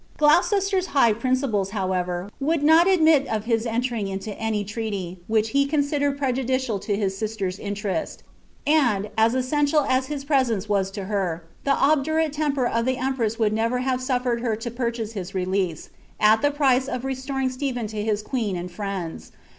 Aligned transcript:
Gloucester's 0.17 0.87
high 0.97 1.13
principles, 1.13 1.69
however, 1.69 2.27
vontd 2.41 2.63
not 2.63 2.87
admit 2.87 3.27
af 3.29 3.43
his 3.45 3.67
entering 3.67 4.07
into 4.07 4.33
any 4.39 4.63
treaty 4.63 5.19
which 5.27 5.49
he 5.49 5.67
eonBidered 5.67 6.17
prejndicial 6.17 6.79
to 6.81 6.95
hie 6.97 7.03
as 7.03 7.35
ter's 7.37 7.59
interest; 7.59 8.23
and, 8.65 9.11
esHeniial 9.15 9.85
as 9.87 10.07
his 10.07 10.25
presence 10.25 10.67
was 10.67 10.89
to 10.89 11.03
her, 11.05 11.43
the 11.65 11.75
obdniais 11.77 12.31
temper 12.31 12.65
of 12.65 12.87
the 12.87 12.97
empress 12.97 13.37
woold 13.37 13.51
never 13.53 13.77
have 13.81 13.99
auttered 14.09 14.41
bar 14.41 14.55
to 14.55 14.71
purchase 14.71 15.13
Iw 15.13 15.35
release, 15.35 15.91
at 16.19 16.41
the 16.41 16.49
price 16.49 16.87
of 16.87 17.05
restoring 17.05 17.51
Stephen 17.51 17.85
to 17.85 18.01
his 18.01 18.23
queen 18.23 18.55
arid 18.55 18.71
fneods. 18.71 19.29